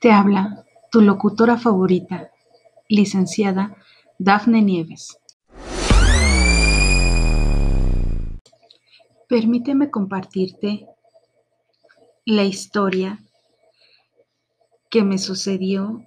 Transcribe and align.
Te 0.00 0.12
habla 0.12 0.64
tu 0.90 1.02
locutora 1.02 1.58
favorita, 1.58 2.30
licenciada 2.88 3.76
Dafne 4.18 4.62
Nieves. 4.62 5.18
Permíteme 9.28 9.90
compartirte 9.90 10.86
la 12.24 12.44
historia 12.44 13.18
que 14.88 15.04
me 15.04 15.18
sucedió 15.18 16.02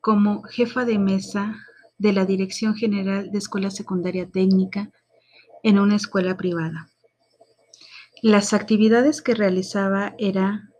como 0.00 0.42
jefa 0.42 0.84
de 0.84 0.98
mesa 0.98 1.64
de 1.96 2.12
la 2.12 2.24
Dirección 2.24 2.74
General 2.74 3.30
de 3.30 3.38
Escuela 3.38 3.70
Secundaria 3.70 4.28
Técnica 4.28 4.90
en 5.62 5.78
una 5.78 5.94
escuela 5.94 6.36
privada. 6.36 6.88
Las 8.20 8.52
actividades 8.52 9.22
que 9.22 9.34
realizaba 9.34 10.16
era 10.18 10.70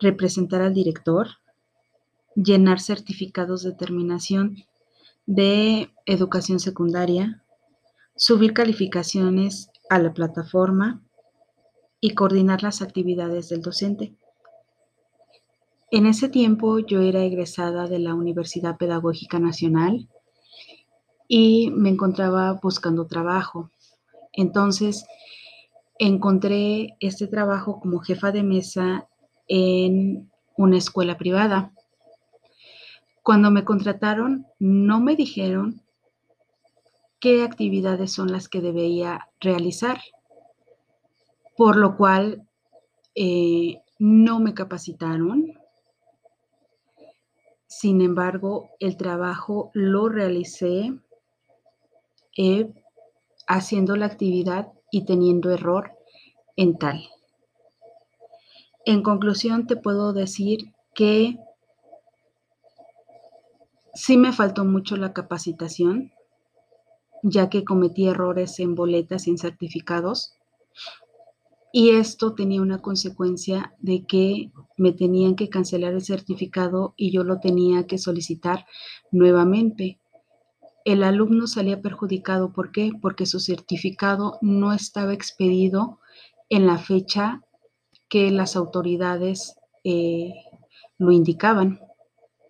representar 0.00 0.62
al 0.62 0.72
director, 0.72 1.28
llenar 2.42 2.80
certificados 2.80 3.62
de 3.62 3.72
terminación 3.72 4.56
de 5.26 5.90
educación 6.06 6.60
secundaria, 6.60 7.42
subir 8.16 8.54
calificaciones 8.54 9.70
a 9.90 9.98
la 9.98 10.14
plataforma 10.14 11.02
y 12.00 12.14
coordinar 12.14 12.62
las 12.62 12.80
actividades 12.80 13.48
del 13.48 13.60
docente. 13.60 14.14
En 15.90 16.06
ese 16.06 16.28
tiempo 16.28 16.78
yo 16.78 17.00
era 17.00 17.24
egresada 17.24 17.88
de 17.88 17.98
la 17.98 18.14
Universidad 18.14 18.76
Pedagógica 18.76 19.38
Nacional 19.38 20.08
y 21.26 21.70
me 21.70 21.90
encontraba 21.90 22.52
buscando 22.62 23.06
trabajo. 23.06 23.70
Entonces 24.32 25.04
encontré 25.98 26.96
este 27.00 27.26
trabajo 27.26 27.80
como 27.80 27.98
jefa 27.98 28.30
de 28.30 28.42
mesa 28.44 29.08
en 29.48 30.30
una 30.56 30.78
escuela 30.78 31.18
privada. 31.18 31.72
Cuando 33.28 33.50
me 33.50 33.62
contrataron, 33.62 34.46
no 34.58 35.00
me 35.00 35.14
dijeron 35.14 35.82
qué 37.20 37.42
actividades 37.42 38.10
son 38.10 38.32
las 38.32 38.48
que 38.48 38.62
debía 38.62 39.28
realizar, 39.38 40.00
por 41.54 41.76
lo 41.76 41.98
cual 41.98 42.48
eh, 43.14 43.82
no 43.98 44.40
me 44.40 44.54
capacitaron. 44.54 45.52
Sin 47.66 48.00
embargo, 48.00 48.70
el 48.80 48.96
trabajo 48.96 49.70
lo 49.74 50.08
realicé 50.08 50.98
eh, 52.34 52.72
haciendo 53.46 53.94
la 53.96 54.06
actividad 54.06 54.72
y 54.90 55.04
teniendo 55.04 55.50
error 55.50 55.92
en 56.56 56.78
tal. 56.78 57.06
En 58.86 59.02
conclusión, 59.02 59.66
te 59.66 59.76
puedo 59.76 60.14
decir 60.14 60.72
que 60.94 61.38
Sí 63.98 64.16
me 64.16 64.32
faltó 64.32 64.64
mucho 64.64 64.96
la 64.96 65.12
capacitación, 65.12 66.12
ya 67.24 67.50
que 67.50 67.64
cometí 67.64 68.06
errores 68.06 68.60
en 68.60 68.76
boletas 68.76 69.26
y 69.26 69.30
en 69.30 69.38
certificados. 69.38 70.34
Y 71.72 71.90
esto 71.90 72.32
tenía 72.32 72.62
una 72.62 72.80
consecuencia 72.80 73.74
de 73.80 74.06
que 74.06 74.52
me 74.76 74.92
tenían 74.92 75.34
que 75.34 75.48
cancelar 75.48 75.94
el 75.94 76.02
certificado 76.02 76.94
y 76.96 77.10
yo 77.10 77.24
lo 77.24 77.40
tenía 77.40 77.88
que 77.88 77.98
solicitar 77.98 78.66
nuevamente. 79.10 79.98
El 80.84 81.02
alumno 81.02 81.48
salía 81.48 81.82
perjudicado. 81.82 82.52
¿Por 82.52 82.70
qué? 82.70 82.92
Porque 83.02 83.26
su 83.26 83.40
certificado 83.40 84.38
no 84.42 84.72
estaba 84.72 85.12
expedido 85.12 85.98
en 86.48 86.68
la 86.68 86.78
fecha 86.78 87.42
que 88.08 88.30
las 88.30 88.54
autoridades 88.54 89.56
eh, 89.82 90.34
lo 90.98 91.10
indicaban 91.10 91.80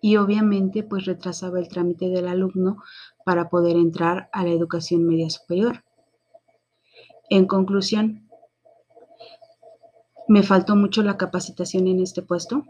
y 0.01 0.17
obviamente 0.17 0.83
pues 0.83 1.05
retrasaba 1.05 1.59
el 1.59 1.67
trámite 1.67 2.09
del 2.09 2.27
alumno 2.27 2.77
para 3.25 3.49
poder 3.49 3.75
entrar 3.75 4.29
a 4.31 4.43
la 4.43 4.51
educación 4.51 5.05
media 5.05 5.29
superior. 5.29 5.83
En 7.29 7.45
conclusión, 7.45 8.27
me 10.27 10.43
faltó 10.43 10.75
mucho 10.75 11.03
la 11.03 11.17
capacitación 11.17 11.87
en 11.87 11.99
este 11.99 12.21
puesto. 12.21 12.63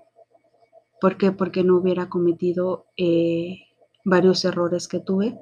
¿Por 1.01 1.17
qué? 1.17 1.31
Porque 1.31 1.63
no 1.63 1.77
hubiera 1.77 2.09
cometido 2.09 2.87
eh, 2.97 3.59
varios 4.03 4.43
errores 4.45 4.87
que 4.87 4.99
tuve. 4.99 5.37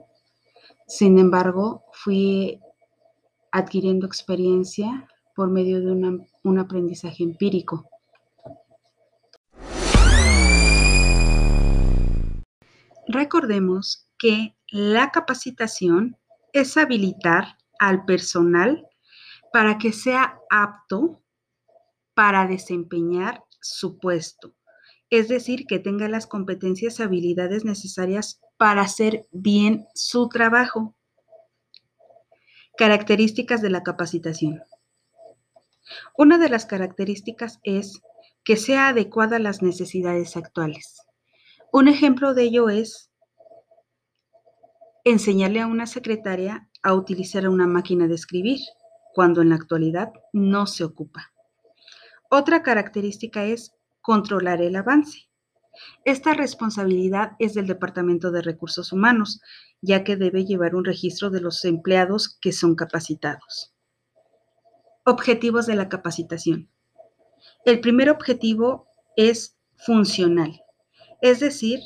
Sin 0.88 1.20
embargo, 1.20 1.84
fui 1.92 2.60
adquiriendo 3.52 4.06
experiencia 4.06 5.08
por 5.36 5.50
medio 5.50 5.82
de 5.82 5.92
un 6.44 6.60
aprendizaje 6.60 7.24
empírico. 7.24 7.90
Recordemos 13.08 14.10
que 14.18 14.56
la 14.68 15.12
capacitación 15.12 16.18
es 16.52 16.76
habilitar 16.76 17.58
al 17.80 18.04
personal 18.04 18.86
para 19.54 19.78
que 19.78 19.94
sea 19.94 20.40
apto 20.50 21.24
para 22.14 22.48
desempeñar 22.48 23.44
su 23.62 23.98
puesto, 23.98 24.56
es 25.10 25.30
decir, 25.30 25.68
que 25.68 25.80
tenga 25.80 26.10
las 26.10 26.28
competencias 26.28 27.00
y 27.00 27.04
habilidades 27.04 27.64
necesarias 27.64 28.42
para 28.58 28.82
hacer 28.82 29.26
bien 29.32 29.88
su 29.94 30.28
trabajo. 30.28 30.96
Características 32.78 33.62
de 33.62 33.70
la 33.70 33.84
capacitación. 33.84 34.62
Una 36.18 36.38
de 36.38 36.50
las 36.50 36.66
características 36.66 37.60
es 37.64 38.02
que 38.44 38.58
sea 38.58 38.90
adecuada 38.90 39.38
a 39.38 39.40
las 39.40 39.62
necesidades 39.62 40.36
actuales. 40.36 41.07
Un 41.72 41.90
ejemplo 41.90 42.34
de 42.34 42.44
ello 42.44 42.70
es 42.70 43.12
enseñarle 45.04 45.60
a 45.62 45.68
una 45.68 45.86
secretaria 45.86 46.70
a 46.82 46.94
utilizar 46.94 47.48
una 47.50 47.68
máquina 47.68 48.08
de 48.08 48.16
escribir, 48.16 48.60
cuando 49.14 49.42
en 49.42 49.50
la 49.50 49.56
actualidad 49.56 50.14
no 50.32 50.66
se 50.66 50.86
ocupa. 50.86 51.34
Otra 52.30 52.64
característica 52.64 53.44
es 53.44 53.74
controlar 54.02 54.62
el 54.62 54.78
avance. 54.78 55.30
Esta 56.06 56.34
responsabilidad 56.34 57.32
es 57.38 57.54
del 57.54 57.68
Departamento 57.68 58.32
de 58.32 58.42
Recursos 58.42 58.94
Humanos, 58.94 59.42
ya 59.82 60.04
que 60.04 60.16
debe 60.16 60.46
llevar 60.46 60.74
un 60.74 60.86
registro 60.86 61.30
de 61.30 61.42
los 61.42 61.64
empleados 61.66 62.38
que 62.40 62.54
son 62.54 62.76
capacitados. 62.76 63.76
Objetivos 65.06 65.68
de 65.68 65.76
la 65.76 65.90
capacitación. 65.90 66.70
El 67.66 67.82
primer 67.82 68.10
objetivo 68.10 68.88
es 69.16 69.58
funcional 69.76 70.62
es 71.22 71.40
decir, 71.40 71.80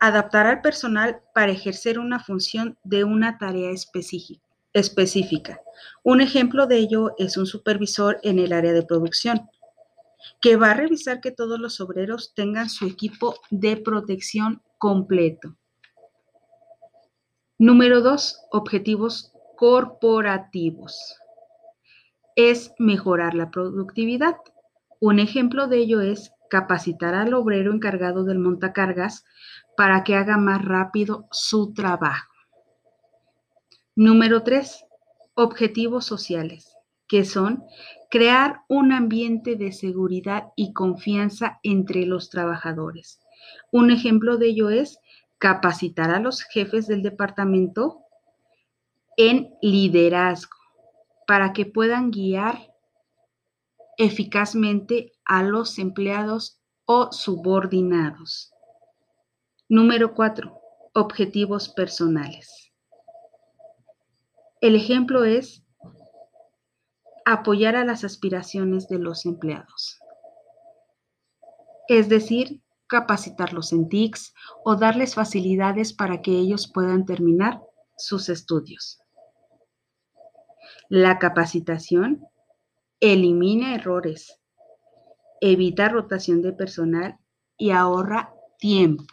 adaptar 0.00 0.46
al 0.46 0.62
personal 0.62 1.20
para 1.34 1.52
ejercer 1.52 1.98
una 1.98 2.18
función 2.20 2.78
de 2.84 3.04
una 3.04 3.38
tarea 3.38 3.70
específica. 3.70 5.60
Un 6.02 6.20
ejemplo 6.20 6.66
de 6.66 6.76
ello 6.78 7.14
es 7.18 7.36
un 7.36 7.46
supervisor 7.46 8.18
en 8.22 8.38
el 8.38 8.52
área 8.52 8.72
de 8.72 8.82
producción, 8.82 9.48
que 10.40 10.56
va 10.56 10.70
a 10.70 10.74
revisar 10.74 11.20
que 11.20 11.30
todos 11.30 11.58
los 11.58 11.80
obreros 11.80 12.34
tengan 12.34 12.68
su 12.68 12.86
equipo 12.86 13.36
de 13.50 13.76
protección 13.76 14.62
completo. 14.78 15.56
Número 17.58 18.00
dos, 18.00 18.40
objetivos 18.50 19.32
corporativos. 19.56 21.16
Es 22.36 22.72
mejorar 22.78 23.34
la 23.34 23.50
productividad. 23.50 24.36
Un 24.98 25.18
ejemplo 25.18 25.66
de 25.66 25.78
ello 25.78 26.00
es 26.00 26.32
capacitar 26.50 27.14
al 27.14 27.32
obrero 27.32 27.72
encargado 27.72 28.24
del 28.24 28.38
montacargas 28.38 29.24
para 29.76 30.04
que 30.04 30.16
haga 30.16 30.36
más 30.36 30.62
rápido 30.62 31.26
su 31.30 31.72
trabajo. 31.72 32.30
Número 33.96 34.42
tres, 34.42 34.84
objetivos 35.34 36.04
sociales, 36.04 36.76
que 37.08 37.24
son 37.24 37.64
crear 38.10 38.60
un 38.68 38.92
ambiente 38.92 39.56
de 39.56 39.72
seguridad 39.72 40.48
y 40.56 40.72
confianza 40.72 41.60
entre 41.62 42.04
los 42.04 42.28
trabajadores. 42.28 43.20
Un 43.72 43.90
ejemplo 43.90 44.36
de 44.36 44.48
ello 44.48 44.70
es 44.70 44.98
capacitar 45.38 46.10
a 46.10 46.20
los 46.20 46.42
jefes 46.42 46.86
del 46.86 47.02
departamento 47.02 48.00
en 49.16 49.54
liderazgo 49.62 50.56
para 51.26 51.52
que 51.52 51.66
puedan 51.66 52.10
guiar 52.10 52.69
eficazmente 54.00 55.12
a 55.26 55.42
los 55.42 55.78
empleados 55.78 56.58
o 56.86 57.12
subordinados. 57.12 58.50
Número 59.68 60.14
4. 60.14 60.58
Objetivos 60.94 61.68
personales. 61.68 62.72
El 64.62 64.74
ejemplo 64.74 65.24
es 65.24 65.62
apoyar 67.26 67.76
a 67.76 67.84
las 67.84 68.02
aspiraciones 68.02 68.88
de 68.88 68.98
los 68.98 69.26
empleados. 69.26 70.00
Es 71.86 72.08
decir, 72.08 72.62
capacitarlos 72.86 73.70
en 73.74 73.90
TICs 73.90 74.32
o 74.64 74.76
darles 74.76 75.14
facilidades 75.14 75.92
para 75.92 76.22
que 76.22 76.30
ellos 76.30 76.72
puedan 76.72 77.04
terminar 77.04 77.60
sus 77.98 78.30
estudios. 78.30 78.98
La 80.88 81.18
capacitación 81.18 82.29
elimina 83.00 83.74
errores, 83.74 84.38
evita 85.40 85.88
rotación 85.88 86.42
de 86.42 86.52
personal 86.52 87.18
y 87.56 87.70
ahorra 87.70 88.34
tiempo. 88.58 89.04